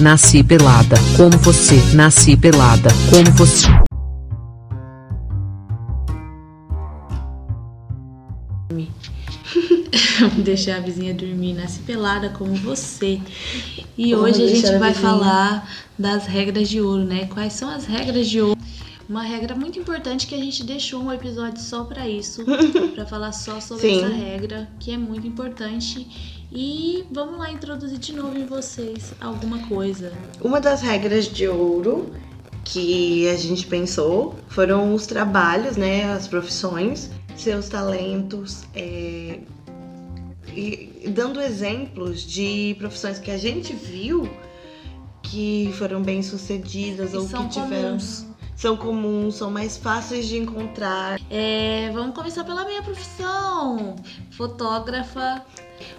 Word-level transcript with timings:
nasci 0.00 0.42
pelada, 0.42 0.96
como 1.16 1.36
você, 1.38 1.76
nasci 1.94 2.36
pelada, 2.36 2.90
como 3.10 3.30
você. 3.36 3.66
deixar 10.42 10.76
a 10.76 10.80
vizinha 10.80 11.14
dormir, 11.14 11.54
nasce 11.54 11.80
pelada 11.80 12.30
como 12.30 12.54
você. 12.54 13.20
E 13.96 14.12
Como 14.12 14.24
hoje 14.24 14.42
a 14.44 14.48
gente 14.48 14.66
a 14.66 14.78
vai 14.78 14.92
vizinha. 14.92 15.10
falar 15.10 15.70
das 15.98 16.26
regras 16.26 16.68
de 16.68 16.80
ouro, 16.80 17.04
né? 17.04 17.26
Quais 17.26 17.52
são 17.52 17.68
as 17.70 17.84
regras 17.86 18.28
de 18.28 18.40
ouro? 18.40 18.58
Uma 19.08 19.22
regra 19.22 19.54
muito 19.54 19.78
importante 19.78 20.26
que 20.26 20.34
a 20.34 20.38
gente 20.38 20.64
deixou 20.64 21.00
um 21.00 21.12
episódio 21.12 21.62
só 21.62 21.84
pra 21.84 22.08
isso, 22.08 22.44
pra 22.94 23.06
falar 23.06 23.32
só 23.32 23.60
sobre 23.60 23.82
Sim. 23.82 24.04
essa 24.04 24.12
regra, 24.12 24.68
que 24.80 24.90
é 24.90 24.98
muito 24.98 25.26
importante. 25.26 26.44
E 26.50 27.04
vamos 27.10 27.38
lá 27.38 27.50
introduzir 27.50 27.98
de 27.98 28.12
novo 28.12 28.36
em 28.36 28.46
vocês 28.46 29.12
alguma 29.20 29.66
coisa. 29.68 30.12
Uma 30.40 30.60
das 30.60 30.80
regras 30.80 31.26
de 31.28 31.46
ouro 31.46 32.12
que 32.64 33.28
a 33.28 33.36
gente 33.36 33.66
pensou 33.66 34.34
foram 34.48 34.92
os 34.94 35.06
trabalhos, 35.06 35.76
né? 35.76 36.12
As 36.12 36.26
profissões, 36.26 37.10
seus 37.36 37.68
talentos, 37.68 38.64
é, 38.74 39.38
e 40.54 41.08
dando 41.08 41.40
exemplos 41.40 42.22
de 42.22 42.74
profissões 42.78 43.18
que 43.18 43.30
a 43.30 43.38
gente 43.38 43.72
viu 43.72 44.28
que 45.22 45.72
foram 45.76 46.02
bem 46.02 46.22
sucedidas 46.22 47.12
E 47.12 47.16
ou 47.16 47.26
que 47.28 47.48
tiveram. 47.48 47.88
comuns. 47.88 48.26
São 48.56 48.74
comuns, 48.74 49.34
são 49.34 49.50
mais 49.50 49.76
fáceis 49.76 50.26
de 50.26 50.38
encontrar. 50.38 51.20
É, 51.30 51.90
vamos 51.92 52.14
começar 52.14 52.42
pela 52.42 52.64
minha 52.64 52.82
profissão, 52.82 53.96
fotógrafa. 54.30 55.44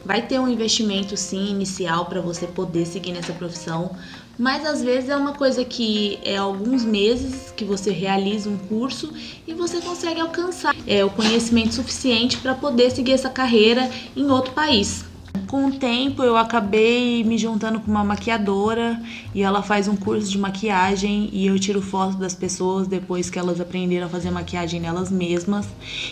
Vai 0.04 0.26
ter 0.26 0.40
um 0.40 0.48
investimento 0.48 1.16
sim 1.16 1.52
inicial 1.52 2.06
para 2.08 2.20
você 2.20 2.48
poder 2.48 2.88
seguir 2.88 3.12
nessa 3.12 3.32
profissão, 3.32 3.96
mas 4.40 4.66
às 4.66 4.82
vezes 4.82 5.10
é 5.10 5.16
uma 5.16 5.34
coisa 5.34 5.64
que 5.64 6.18
é 6.24 6.38
alguns 6.38 6.84
meses 6.84 7.52
que 7.56 7.64
você 7.64 7.92
realiza 7.92 8.50
um 8.50 8.58
curso 8.58 9.14
e 9.46 9.54
você 9.54 9.80
consegue 9.80 10.20
alcançar 10.20 10.76
é, 10.88 11.06
o 11.06 11.12
conhecimento 11.12 11.76
suficiente 11.76 12.38
para 12.38 12.56
poder 12.56 12.90
seguir 12.90 13.12
essa 13.12 13.30
carreira 13.30 13.88
em 14.16 14.30
outro 14.32 14.54
país. 14.54 15.06
Com 15.48 15.68
o 15.68 15.72
tempo 15.72 16.24
eu 16.24 16.36
acabei 16.38 17.24
me 17.24 17.38
juntando 17.38 17.80
com 17.80 17.90
uma 17.92 18.04
maquiadora 18.04 19.00
e 19.34 19.42
ela 19.44 19.62
faz 19.62 19.88
um 19.88 19.96
curso 19.96 20.30
de 20.30 20.38
maquiagem 20.38 21.30
e 21.32 21.48
eu 21.48 21.58
tiro 21.60 21.82
foto 21.82 22.18
das 22.18 22.34
pessoas 22.34 22.88
depois 22.88 23.30
que 23.30 23.38
elas 23.38 23.60
aprenderam 23.62 24.08
a 24.08 24.10
fazer 24.10 24.32
maquiagem 24.32 24.80
nelas 24.80 25.12
mesmas. 25.12 25.66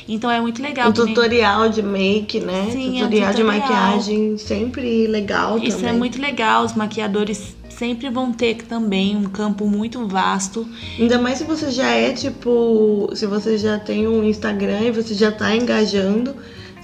Então 0.07 0.29
é 0.29 0.39
muito 0.39 0.61
legal. 0.61 0.89
Um 0.89 0.93
que 0.93 1.03
nem- 1.03 1.13
tutorial 1.13 1.69
de 1.69 1.81
make, 1.81 2.39
né? 2.39 2.69
Sim, 2.71 2.99
é 2.99 3.03
um 3.03 3.07
tutorial 3.07 3.33
de 3.33 3.41
tutorial. 3.41 3.59
maquiagem 3.67 4.37
sempre 4.37 5.07
legal 5.07 5.57
Isso 5.59 5.77
também. 5.77 5.89
é 5.89 5.93
muito 5.97 6.21
legal, 6.21 6.63
os 6.65 6.73
maquiadores 6.73 7.55
sempre 7.69 8.09
vão 8.09 8.31
ter 8.31 8.55
também 8.63 9.17
um 9.17 9.23
campo 9.25 9.65
muito 9.67 10.07
vasto. 10.07 10.65
Ainda 10.97 11.19
mais 11.19 11.37
se 11.39 11.43
você 11.43 11.69
já 11.71 11.89
é 11.91 12.13
tipo, 12.13 13.09
se 13.13 13.25
você 13.25 13.57
já 13.57 13.77
tem 13.77 14.07
um 14.07 14.23
Instagram 14.23 14.79
e 14.81 14.91
você 14.91 15.13
já 15.13 15.29
tá 15.31 15.53
engajando, 15.55 16.33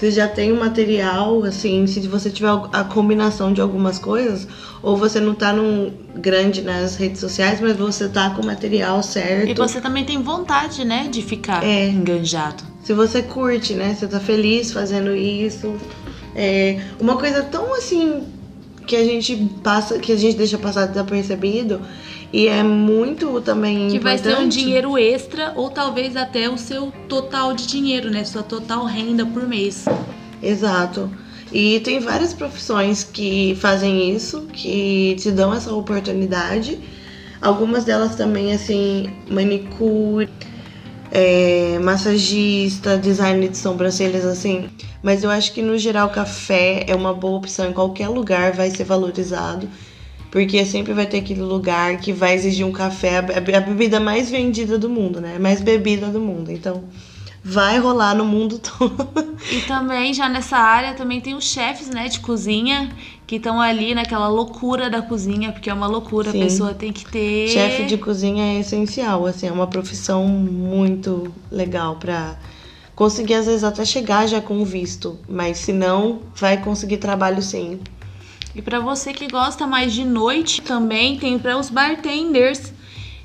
você 0.01 0.09
já 0.09 0.27
tem 0.27 0.51
um 0.51 0.59
material, 0.59 1.43
assim, 1.43 1.85
se 1.85 1.99
você 2.07 2.31
tiver 2.31 2.49
a 2.73 2.83
combinação 2.83 3.53
de 3.53 3.61
algumas 3.61 3.99
coisas, 3.99 4.47
ou 4.81 4.97
você 4.97 5.19
não 5.19 5.35
tá 5.35 5.53
num 5.53 5.93
grande 6.15 6.63
nas 6.63 6.95
redes 6.95 7.19
sociais, 7.19 7.61
mas 7.61 7.77
você 7.77 8.09
tá 8.09 8.31
com 8.31 8.41
o 8.41 8.45
material 8.47 9.03
certo. 9.03 9.51
E 9.51 9.53
você 9.53 9.79
também 9.79 10.03
tem 10.03 10.19
vontade, 10.19 10.83
né, 10.83 11.07
de 11.11 11.21
ficar 11.21 11.63
É. 11.63 11.87
enganjado. 11.87 12.63
Se 12.83 12.93
você 12.93 13.21
curte, 13.21 13.75
né? 13.75 13.95
Você 13.95 14.07
tá 14.07 14.19
feliz 14.19 14.73
fazendo 14.73 15.15
isso. 15.15 15.71
É 16.35 16.79
uma 16.99 17.15
coisa 17.17 17.43
tão 17.43 17.71
assim 17.75 18.23
que 18.87 18.95
a 18.95 19.03
gente 19.03 19.35
passa, 19.63 19.99
que 19.99 20.11
a 20.11 20.17
gente 20.17 20.35
deixa 20.35 20.57
passar 20.57 20.87
desapercebido 20.87 21.79
e 22.33 22.47
é 22.47 22.63
muito 22.63 23.41
também 23.41 23.89
Que 23.89 23.99
vai 23.99 24.17
ser 24.17 24.29
um 24.29 24.31
importante. 24.31 24.59
dinheiro 24.59 24.97
extra 24.97 25.53
ou 25.55 25.69
talvez 25.69 26.15
até 26.15 26.49
o 26.49 26.57
seu 26.57 26.91
total 27.09 27.53
de 27.53 27.67
dinheiro, 27.67 28.09
né? 28.09 28.23
Sua 28.23 28.43
total 28.43 28.85
renda 28.85 29.25
por 29.25 29.47
mês. 29.47 29.85
Exato. 30.41 31.09
E 31.51 31.81
tem 31.81 31.99
várias 31.99 32.33
profissões 32.33 33.03
que 33.03 33.55
fazem 33.59 34.15
isso, 34.15 34.47
que 34.53 35.15
te 35.19 35.31
dão 35.31 35.53
essa 35.53 35.73
oportunidade. 35.73 36.79
Algumas 37.41 37.83
delas 37.83 38.15
também, 38.15 38.53
assim, 38.53 39.11
manicure, 39.29 40.29
é, 41.11 41.77
massagista, 41.79 42.97
design 42.97 43.49
de 43.49 43.57
sobrancelhas, 43.57 44.23
assim. 44.23 44.69
Mas 45.03 45.23
eu 45.23 45.29
acho 45.29 45.51
que 45.51 45.61
no 45.61 45.77
geral 45.77 46.09
café 46.09 46.85
é 46.87 46.95
uma 46.95 47.13
boa 47.13 47.37
opção 47.37 47.69
em 47.69 47.73
qualquer 47.73 48.07
lugar, 48.07 48.53
vai 48.53 48.69
ser 48.69 48.85
valorizado. 48.85 49.67
Porque 50.31 50.65
sempre 50.65 50.93
vai 50.93 51.05
ter 51.05 51.17
aquele 51.19 51.41
lugar 51.41 51.97
que 51.97 52.13
vai 52.13 52.33
exigir 52.33 52.65
um 52.65 52.71
café, 52.71 53.17
a 53.17 53.21
be- 53.21 53.53
a 53.53 53.59
bebida 53.59 53.99
mais 53.99 54.31
vendida 54.31 54.77
do 54.77 54.89
mundo, 54.89 55.19
né? 55.19 55.37
Mais 55.37 55.59
bebida 55.61 56.07
do 56.07 56.21
mundo. 56.21 56.49
Então, 56.49 56.85
vai 57.43 57.77
rolar 57.77 58.15
no 58.15 58.23
mundo 58.23 58.57
todo. 58.63 59.35
E 59.51 59.59
também, 59.67 60.13
já 60.13 60.29
nessa 60.29 60.55
área, 60.57 60.93
também 60.93 61.19
tem 61.19 61.35
os 61.35 61.43
chefes, 61.43 61.89
né, 61.89 62.07
de 62.07 62.21
cozinha, 62.21 62.89
que 63.27 63.35
estão 63.35 63.59
ali 63.59 63.93
naquela 63.93 64.29
loucura 64.29 64.89
da 64.89 65.01
cozinha, 65.01 65.51
porque 65.51 65.69
é 65.69 65.73
uma 65.73 65.87
loucura, 65.87 66.31
Sim. 66.31 66.41
a 66.41 66.45
pessoa 66.45 66.73
tem 66.73 66.93
que 66.93 67.05
ter. 67.11 67.49
Chefe 67.49 67.83
de 67.83 67.97
cozinha 67.97 68.55
é 68.55 68.59
essencial, 68.59 69.25
assim, 69.25 69.47
é 69.47 69.51
uma 69.51 69.67
profissão 69.67 70.25
muito 70.27 71.33
legal 71.51 71.97
pra 71.97 72.37
conseguir 72.95 73.33
às 73.33 73.47
vezes 73.47 73.63
até 73.63 73.83
chegar 73.83 74.27
já 74.27 74.39
com 74.39 74.63
visto, 74.63 75.17
mas 75.27 75.57
se 75.57 75.73
não, 75.73 76.19
vai 76.35 76.61
conseguir 76.61 76.97
trabalho 76.97 77.41
sim. 77.41 77.79
E 78.53 78.61
pra 78.61 78.79
você 78.79 79.13
que 79.13 79.27
gosta 79.27 79.65
mais 79.65 79.93
de 79.93 80.03
noite, 80.03 80.61
também 80.61 81.17
tem 81.17 81.39
para 81.39 81.57
os 81.57 81.69
bartenders. 81.69 82.73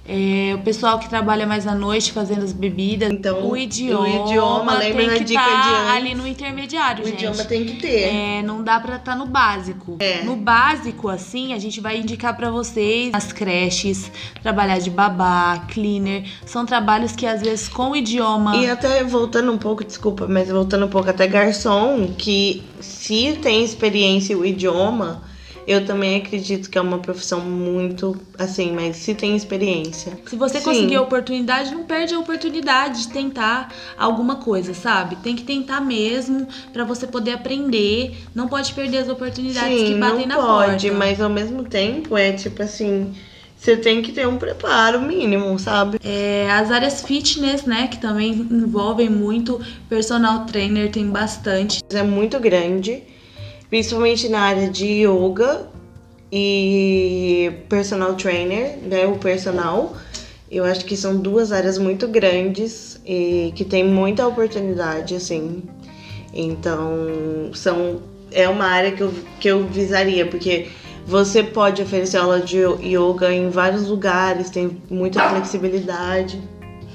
É, 0.09 0.55
o 0.55 0.59
pessoal 0.59 0.99
que 0.99 1.09
trabalha 1.09 1.47
mais 1.47 1.67
à 1.67 1.75
noite 1.75 2.13
fazendo 2.13 2.45
as 2.45 2.53
bebidas. 2.53 3.11
Então, 3.11 3.49
o 3.51 3.57
idioma, 3.57 4.07
o 4.07 4.27
idioma, 4.27 4.75
lembra 4.79 5.07
tem 5.07 5.19
que 5.19 5.25
dica 5.25 5.41
tá 5.43 5.63
de 5.63 5.97
ali 5.97 6.15
no 6.15 6.27
intermediário, 6.27 7.05
O 7.05 7.07
gente. 7.09 7.25
idioma 7.25 7.45
tem 7.45 7.65
que 7.65 7.81
ter. 7.81 8.03
É, 8.03 8.43
não 8.43 8.63
dá 8.63 8.79
pra 8.79 8.97
estar 8.97 9.17
no 9.17 9.27
básico. 9.27 9.97
É. 9.99 10.23
No 10.23 10.37
básico, 10.37 11.09
assim, 11.09 11.53
a 11.53 11.59
gente 11.59 11.81
vai 11.81 11.99
indicar 11.99 12.37
pra 12.37 12.51
vocês 12.51 13.11
as 13.13 13.33
creches, 13.33 14.11
trabalhar 14.43 14.79
de 14.79 14.91
babá, 14.91 15.65
cleaner. 15.69 16.25
São 16.45 16.65
trabalhos 16.65 17.13
que 17.13 17.27
às 17.27 17.41
vezes 17.41 17.69
com 17.69 17.91
o 17.91 17.97
idioma. 17.97 18.57
E 18.57 18.71
até 18.71 19.03
voltando 19.03 19.51
um 19.51 19.59
pouco, 19.59 19.85
desculpa, 19.85 20.27
mas 20.29 20.49
voltando 20.49 20.87
um 20.87 20.91
pouco 20.91 21.11
até 21.11 21.27
garçom, 21.27 22.15
que 22.17 22.63
se 22.81 23.39
tem 23.43 23.65
experiência 23.65 24.35
e 24.35 24.37
o 24.37 24.45
idioma, 24.45 25.23
eu 25.67 25.85
também 25.85 26.17
acredito 26.17 26.71
que 26.71 26.79
é 26.79 26.81
uma 26.81 26.99
profissão 26.99 27.41
muito 27.41 28.17
assim, 28.39 28.73
mas 28.73 28.97
se 28.97 29.15
tem 29.15 29.35
experiência. 29.35 30.19
Se 30.27 30.37
você 30.37 30.59
Sim. 30.59 30.65
conseguir 30.65 30.97
a 30.97 31.03
oportunidade, 31.03 31.75
não 31.75 31.83
perde 31.85 32.15
a 32.15 32.19
oportunidade 32.19 33.03
de 33.03 33.09
tentar 33.09 33.73
alguma 33.99 34.37
coisa, 34.37 34.73
sabe? 34.75 35.17
Tem 35.17 35.35
que 35.35 35.43
tentar 35.43 35.81
mesmo 35.81 36.47
pra 36.73 36.85
você 36.85 37.07
poder 37.07 37.33
aprender. 37.33 38.17
Não 38.35 38.47
pode 38.47 38.73
perder 38.75 38.99
as 38.99 39.09
oportunidades 39.09 39.83
que 39.83 39.89
Sim, 39.89 39.99
batem 40.01 40.27
não 40.27 40.37
na 40.37 40.47
pode, 40.47 40.89
porta. 40.89 40.99
mas 41.05 41.21
ao 41.21 41.31
mesmo 41.31 41.65
tempo 41.65 42.17
é 42.17 42.33
tipo 42.33 42.63
assim, 42.63 43.13
você 43.57 43.77
tem 43.77 44.03
que 44.03 44.13
ter 44.13 44.29
um 44.29 44.37
preparo 44.37 45.01
mínimo, 45.01 45.59
sabe? 45.59 45.99
É, 46.05 46.49
as 46.51 46.71
áreas 46.71 47.03
fitness, 47.03 47.65
né, 47.65 47.89
que 47.89 47.99
também 47.99 48.31
envolvem 48.33 49.09
muito 49.09 49.61
personal 49.89 50.45
trainer, 50.45 50.91
tem 50.93 51.09
bastante. 51.09 51.81
É 51.91 52.03
muito 52.05 52.39
grande, 52.39 53.03
principalmente 53.69 54.29
na 54.29 54.41
área 54.41 54.69
de 54.69 54.87
yoga 55.07 55.69
e 56.31 57.53
personal 57.69 58.15
trainer, 58.15 58.79
né, 58.79 59.07
o 59.07 59.19
personal. 59.19 59.97
Eu 60.51 60.65
acho 60.65 60.85
que 60.85 60.97
são 60.97 61.17
duas 61.17 61.51
áreas 61.51 61.77
muito 61.77 62.07
grandes 62.07 63.01
e 63.05 63.53
que 63.57 63.65
tem 63.65 63.85
muita 63.85 64.27
oportunidade, 64.27 65.15
assim. 65.15 65.63
Então, 66.33 67.51
são 67.53 68.01
é 68.33 68.49
uma 68.49 68.67
área 68.67 68.93
que 68.93 69.03
eu, 69.03 69.13
que 69.41 69.49
eu 69.49 69.67
visaria, 69.67 70.27
porque 70.27 70.69
você 71.07 71.43
pode 71.43 71.81
oferecer 71.81 72.19
aula 72.19 72.41
de 72.41 72.59
yoga 72.59 73.33
em 73.33 73.49
vários 73.49 73.89
lugares, 73.89 74.51
tem 74.51 74.81
muita 74.91 75.29
flexibilidade. 75.29 76.41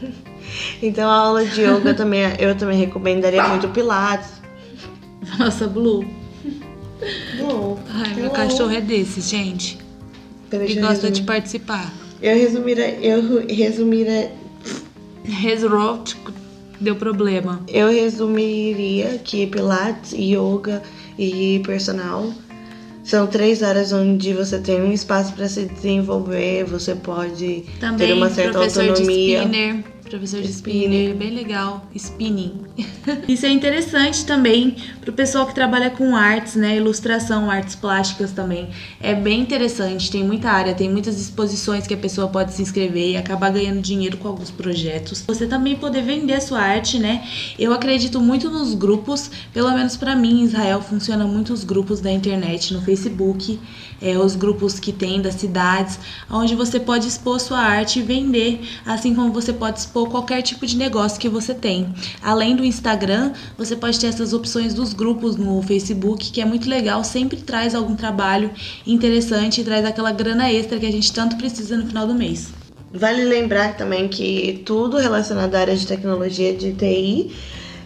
Então, 0.84 1.10
a 1.10 1.16
aula 1.16 1.46
de 1.46 1.62
yoga 1.62 1.94
também 1.94 2.24
eu 2.38 2.58
também 2.58 2.78
recomendaria 2.78 3.42
muito 3.48 3.70
pilates. 3.70 4.42
Nossa, 5.40 5.66
Blue. 5.66 6.06
Cachorro 8.52 8.72
é 8.72 8.82
desse, 8.82 9.22
gente. 9.22 9.78
Deixa 10.50 10.80
eu 10.80 10.82
gosta 10.82 11.02
de 11.04 11.08
resumir. 11.22 11.26
participar. 11.26 11.94
Eu 12.22 12.38
resumira, 12.38 12.88
eu 12.90 13.48
resumira, 13.48 14.32
Resrot 15.24 16.16
deu 16.80 16.96
problema. 16.96 17.62
eu 17.68 17.90
resumiria 17.90 19.20
que 19.24 19.48
Pilates, 19.48 20.14
Yoga 20.14 20.82
e 21.18 21.62
personal 21.66 22.32
são 23.04 23.26
três 23.28 23.64
áreas 23.64 23.92
onde 23.92 24.34
você 24.34 24.60
tem 24.60 24.82
um 24.82 24.92
espaço 24.92 25.34
para 25.34 25.48
se 25.48 25.66
desenvolver, 25.66 26.66
você 26.66 26.94
pode 26.96 27.64
Também 27.80 28.08
ter 28.08 28.14
uma 28.14 28.30
certa 28.30 28.60
autonomia. 28.60 28.94
de 28.94 29.02
spinner. 29.02 29.84
Professor 30.12 30.42
de 30.42 30.52
spinner, 30.52 31.16
bem 31.16 31.30
legal, 31.30 31.86
spinning. 31.96 32.60
Isso 33.30 33.46
é 33.46 33.50
interessante 33.50 34.26
também 34.26 34.76
pro 35.00 35.14
pessoal 35.14 35.48
que 35.48 35.56
trabalha 35.56 35.90
com 35.90 36.18
artes, 36.18 36.56
né, 36.56 36.76
ilustração, 36.76 37.50
artes 37.50 37.76
plásticas 37.76 38.34
também. 38.34 38.68
É 39.00 39.16
bem 39.16 39.40
interessante, 39.40 40.12
tem 40.12 40.22
muita 40.22 40.50
área, 40.52 40.74
tem 40.76 40.90
muitas 40.90 41.18
exposições 41.18 41.88
que 41.88 41.94
a 41.94 41.98
pessoa 41.98 42.28
pode 42.28 42.52
se 42.52 42.62
inscrever 42.62 43.12
e 43.12 43.18
acabar 43.18 43.52
ganhando 43.52 43.80
dinheiro 43.80 44.18
com 44.18 44.28
alguns 44.28 44.52
projetos. 44.52 45.24
Você 45.28 45.48
também 45.48 45.78
poder 45.78 46.02
vender 46.02 46.34
a 46.34 46.42
sua 46.42 46.60
arte, 46.60 47.00
né? 47.00 47.26
Eu 47.58 47.72
acredito 47.72 48.20
muito 48.20 48.50
nos 48.50 48.74
grupos, 48.74 49.32
pelo 49.54 49.72
menos 49.72 49.96
para 49.96 50.14
mim, 50.14 50.42
em 50.42 50.44
Israel 50.44 50.82
funciona 50.82 51.26
muito 51.26 51.54
os 51.54 51.64
grupos 51.64 52.02
da 52.02 52.12
internet, 52.12 52.74
no 52.74 52.82
Facebook, 52.82 53.58
é, 54.02 54.18
os 54.18 54.36
grupos 54.36 54.80
que 54.80 54.92
tem 54.92 55.22
das 55.22 55.36
cidades, 55.36 56.00
onde 56.30 56.56
você 56.56 56.80
pode 56.80 57.08
expor 57.08 57.40
sua 57.40 57.60
arte 57.60 58.00
e 58.00 58.02
vender, 58.02 58.62
assim 58.86 59.14
como 59.14 59.32
você 59.32 59.54
pode 59.54 59.80
expor 59.80 60.01
qualquer 60.10 60.42
tipo 60.42 60.66
de 60.66 60.78
negócio 60.78 61.20
que 61.20 61.30
você 61.30 61.54
tem. 61.54 61.94
Além 62.22 62.56
do 62.56 62.66
Instagram, 62.66 63.34
você 63.58 63.76
pode 63.76 64.00
ter 64.00 64.08
essas 64.08 64.34
opções 64.34 64.74
dos 64.74 64.94
grupos 64.94 65.36
no 65.36 65.62
Facebook, 65.62 66.32
que 66.32 66.42
é 66.42 66.46
muito 66.46 66.70
legal, 66.70 67.04
sempre 67.04 67.38
traz 67.38 67.76
algum 67.76 67.96
trabalho 67.96 68.52
interessante 68.86 69.62
e 69.62 69.64
traz 69.64 69.86
aquela 69.86 70.12
grana 70.12 70.52
extra 70.52 70.80
que 70.80 70.86
a 70.86 70.92
gente 70.92 71.12
tanto 71.12 71.36
precisa 71.38 71.78
no 71.78 71.88
final 71.88 72.08
do 72.08 72.14
mês. 72.14 72.50
Vale 72.94 73.24
lembrar 73.24 73.78
também 73.78 74.08
que 74.08 74.62
tudo 74.66 74.98
relacionado 74.98 75.56
à 75.56 75.60
área 75.60 75.76
de 75.76 75.88
tecnologia 75.88 76.54
de 76.54 76.74
TI 76.74 77.32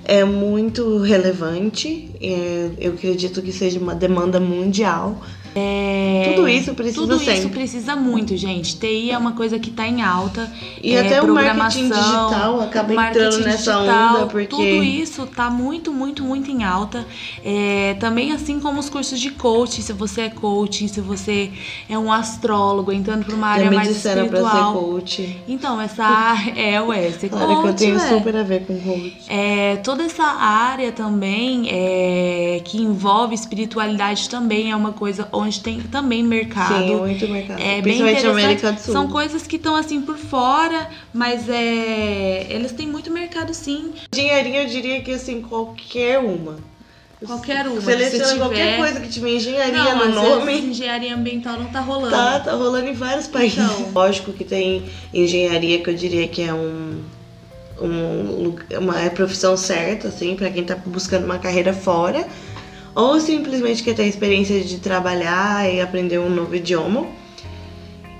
é 0.04 0.24
muito 0.24 1.00
relevante. 1.00 2.10
É, 2.27 2.72
eu 2.80 2.94
acredito 2.94 3.42
que 3.42 3.51
seja 3.51 3.80
uma 3.80 3.94
demanda 3.94 4.39
mundial. 4.39 5.18
É, 5.57 6.33
Tudo 6.36 6.50
isso 6.50 6.74
precisa 6.74 7.00
Tudo 7.01 7.18
sempre. 7.18 7.33
isso 7.36 7.50
precisa 7.50 7.95
muito, 7.95 8.36
gente. 8.36 8.75
TI 8.77 9.12
é 9.12 9.18
uma 9.18 9.31
coisa 9.31 9.57
que 9.57 9.72
tá 9.72 9.88
em 9.88 10.01
alta. 10.01 10.51
E 10.83 10.94
é, 10.94 11.00
até 11.00 11.22
o 11.22 11.33
marketing 11.33 11.83
digital 11.88 12.60
acaba 12.60 12.94
marketing 12.94 13.25
entrando 13.25 13.45
nessa 13.45 13.74
digital, 13.75 14.16
onda, 14.18 14.25
porque- 14.25 14.48
Tudo 14.48 14.83
isso 14.83 15.25
tá 15.27 15.50
muito, 15.50 15.94
muito, 15.94 16.24
muito 16.24 16.51
em 16.51 16.66
alta. 16.66 17.07
É, 17.42 17.95
também 18.01 18.33
assim 18.33 18.60
como 18.60 18.81
os 18.81 18.89
cursos 18.89 19.18
de 19.18 19.30
coaching, 19.31 19.81
se 19.81 19.94
você 19.94 20.22
é 20.24 20.30
coaching, 20.30 20.89
se 20.89 21.00
você 21.00 21.51
é 21.88 21.98
um 21.98 22.12
astrólogo, 22.12 22.92
entrando 22.92 23.24
para 23.24 23.36
uma 23.36 23.48
área 23.48 23.72
mais 23.72 23.88
disseram 23.88 24.27
pra 24.27 24.39
ser 24.39 24.45
espiritual. 24.48 24.74
coach. 24.74 25.38
Então, 25.48 25.80
essa 25.80 26.04
área 26.04 26.51
é, 26.60 26.81
ué, 26.81 27.12
ser 27.12 27.30
Claro 27.30 27.62
que 27.62 27.68
eu 27.69 27.74
tenho 27.74 28.00
super 28.01 28.36
a 28.36 28.44
ver 28.44 28.66
com 28.66 28.77
coach. 28.77 29.16
É, 29.30 29.77
toda 29.77 30.04
essa 30.04 30.25
área 30.25 30.92
também 30.92 31.69
é, 31.69 32.15
que 32.64 32.82
envolve 32.82 33.34
espiritualidade 33.36 34.30
também 34.30 34.72
é 34.72 34.76
uma 34.76 34.92
coisa 34.92 35.28
onde 35.32 35.60
tem 35.60 35.82
também 35.82 36.24
mercado. 36.24 36.76
Sim, 36.76 36.96
muito 36.96 37.28
mercado. 37.28 37.62
É 37.62 37.82
bem 37.82 37.82
Principalmente 37.82 38.20
interessante. 38.20 38.44
América 38.44 38.72
do 38.72 38.80
Sul. 38.80 38.94
São 38.94 39.08
coisas 39.08 39.48
que 39.48 39.56
estão 39.56 39.76
assim 39.76 40.02
por 40.02 40.18
fora, 40.18 40.90
mas 41.14 41.48
é, 41.50 42.48
eles 42.50 42.72
têm 42.72 42.88
muito 42.88 43.12
mercado 43.12 43.54
sim. 43.54 43.94
Engenharia, 44.14 44.64
eu 44.64 44.70
diria 44.70 45.02
que 45.02 45.12
assim, 45.12 45.42
qualquer 45.42 46.20
uma. 46.20 46.58
Qualquer 47.26 47.68
uma. 47.68 47.82
Seleciona 47.82 48.26
se 48.26 48.34
tiver... 48.34 48.46
qualquer 48.46 48.78
coisa 48.78 49.00
que 49.00 49.10
tiver 49.10 49.30
engenharia 49.36 49.96
não, 49.96 50.08
no 50.08 50.16
nome. 50.16 50.46
vezes 50.46 50.70
engenharia 50.70 51.16
ambiental 51.16 51.58
não 51.58 51.66
tá 51.66 51.80
rolando. 51.80 52.12
Tá, 52.12 52.40
tá 52.40 52.52
rolando 52.54 52.90
em 52.90 52.94
vários 52.94 53.28
países. 53.28 53.58
Então. 53.58 53.92
Lógico 53.94 54.34
que 54.34 54.44
tem 54.44 54.84
engenharia 55.14 55.82
que 55.82 55.90
eu 55.90 55.96
diria 55.96 56.28
que 56.28 56.42
é 56.42 56.54
um, 56.54 57.02
um 57.81 58.56
uma 58.80 59.00
é 59.00 59.10
profissão 59.10 59.56
certa, 59.57 60.07
assim, 60.07 60.36
pra 60.36 60.50
quem 60.50 60.63
tá 60.63 60.75
buscando 60.86 61.25
uma 61.25 61.38
carreira 61.38 61.74
fora. 61.74 62.25
Ou 62.94 63.19
simplesmente 63.19 63.83
quer 63.83 63.94
ter 63.94 64.04
a 64.04 64.07
experiência 64.07 64.62
de 64.62 64.77
trabalhar 64.77 65.69
e 65.69 65.81
aprender 65.81 66.18
um 66.18 66.30
novo 66.30 66.56
idioma. 66.56 67.06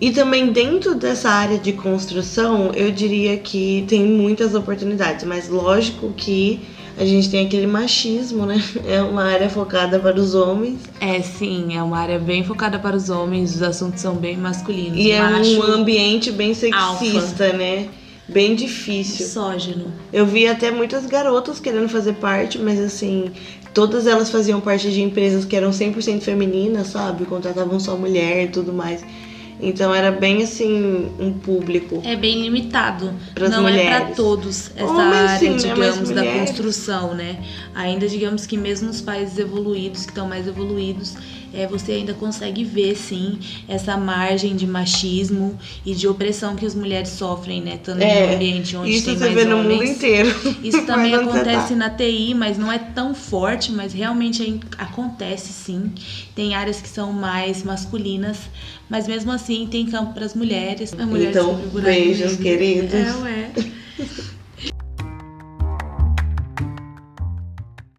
E 0.02 0.12
também 0.12 0.52
dentro 0.52 0.94
dessa 0.94 1.30
área 1.30 1.58
de 1.58 1.72
construção, 1.72 2.72
eu 2.76 2.92
diria 2.92 3.38
que 3.38 3.86
tem 3.88 4.06
muitas 4.06 4.54
oportunidades, 4.54 5.24
mas 5.24 5.48
lógico 5.48 6.12
que 6.12 6.60
a 6.98 7.06
gente 7.06 7.30
tem 7.30 7.46
aquele 7.46 7.68
machismo, 7.68 8.46
né? 8.46 8.62
É 8.86 9.02
uma 9.02 9.24
área 9.24 9.50
focada 9.50 9.98
para 9.98 10.20
os 10.20 10.36
homens. 10.36 10.80
É, 11.00 11.22
sim, 11.22 11.76
é 11.76 11.82
uma 11.82 11.98
área 11.98 12.20
bem 12.20 12.44
focada 12.44 12.78
para 12.78 12.96
os 12.96 13.10
homens, 13.10 13.56
os 13.56 13.62
assuntos 13.62 14.02
são 14.02 14.16
bem 14.16 14.36
masculinos. 14.36 14.98
E 14.98 15.12
é 15.12 15.22
macho, 15.22 15.60
um 15.60 15.64
ambiente 15.64 16.32
bem 16.32 16.54
sexista, 16.54 17.46
alfa. 17.46 17.58
né? 17.58 17.88
Bem 18.28 18.56
difícil. 18.56 19.26
misógino. 19.26 19.94
Eu 20.12 20.26
vi 20.26 20.48
até 20.48 20.72
muitas 20.72 21.06
garotas 21.06 21.60
querendo 21.60 21.88
fazer 21.88 22.14
parte, 22.14 22.58
mas 22.58 22.80
assim, 22.80 23.32
todas 23.74 24.08
elas 24.08 24.30
faziam 24.30 24.60
parte 24.60 24.92
de 24.92 25.02
empresas 25.02 25.46
que 25.46 25.56
eram 25.56 25.70
100% 25.70 26.22
femininas, 26.22 26.88
sabe? 26.88 27.26
Contratavam 27.26 27.80
só 27.80 27.96
mulher 27.96 28.46
e 28.46 28.48
tudo 28.48 28.74
mais. 28.74 29.04
Então 29.60 29.94
era 29.94 30.12
bem 30.12 30.44
assim, 30.44 31.10
um 31.20 31.32
público. 31.34 32.02
É 32.04 32.16
bem 32.16 32.42
limitado. 32.42 33.14
Não 33.40 33.46
é 33.46 33.50
para 33.50 33.62
mulheres. 33.62 34.16
todos 34.16 34.72
essa 34.76 34.84
Homens, 34.86 35.14
área, 35.32 35.40
sim, 35.40 35.50
né? 35.50 35.74
digamos, 35.74 36.10
da 36.10 36.22
mulheres. 36.24 36.40
construção, 36.50 37.14
né? 37.14 37.38
Ainda 37.74 38.08
digamos 38.08 38.46
que 38.46 38.58
mesmo 38.58 38.88
nos 38.88 39.02
países 39.02 39.38
evoluídos, 39.38 40.04
que 40.06 40.12
estão 40.12 40.28
mais 40.28 40.48
evoluídos, 40.48 41.14
é, 41.54 41.66
você 41.68 41.94
ainda 41.94 42.14
consegue 42.14 42.66
ver 42.66 42.96
sim 42.98 43.40
essa 43.68 43.96
margem 43.96 44.56
de 44.58 44.68
machismo 44.68 45.58
e 45.86 45.96
de 45.96 46.06
opressão 46.06 46.54
que 46.56 46.66
as 46.66 46.76
mulheres 46.76 47.10
sofrem, 47.10 47.62
né? 47.62 47.80
Em 47.88 48.04
É, 48.04 48.28
um 48.32 48.36
ambiente 48.36 48.76
onde 48.76 48.92
Isso 48.92 49.06
tem 49.06 49.18
você 49.18 49.24
mais 49.24 49.36
vê 49.36 49.46
no 49.46 49.60
homens. 49.60 49.80
mundo 49.80 49.84
inteiro. 49.90 50.36
Isso 50.62 50.82
também 50.86 51.16
acontece 51.16 51.70
tá? 51.70 51.76
na 51.76 51.90
TI, 51.90 52.34
mas 52.34 52.58
não 52.58 52.70
é 52.70 52.78
tão 52.78 53.16
forte, 53.16 53.72
mas 53.72 53.94
realmente 53.94 54.42
aí 54.42 54.60
acontece 54.78 55.54
sim. 55.54 55.92
Tem 56.36 56.54
áreas 56.56 56.82
que 56.82 56.90
são 56.90 57.14
mais 57.14 57.64
masculinas, 57.64 58.38
mas 58.90 59.08
mesmo 59.08 59.32
assim 59.32 59.45
tem 59.68 59.86
campo 59.86 60.14
para 60.14 60.26
as 60.26 60.34
mulheres. 60.34 60.94
As 60.98 61.06
mulheres 61.08 61.36
Então, 61.36 61.56
beijos, 61.82 62.38
queridos. 62.38 62.94
É, 62.94 63.14
ué. 63.22 63.52